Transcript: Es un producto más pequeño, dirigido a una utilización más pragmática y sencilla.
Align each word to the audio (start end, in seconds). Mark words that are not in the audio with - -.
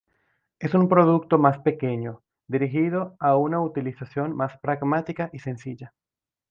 Es 0.57 0.73
un 0.73 0.89
producto 0.89 1.37
más 1.37 1.59
pequeño, 1.59 2.23
dirigido 2.47 3.15
a 3.19 3.37
una 3.37 3.61
utilización 3.61 4.35
más 4.35 4.57
pragmática 4.57 5.29
y 5.31 5.37
sencilla. 5.37 5.93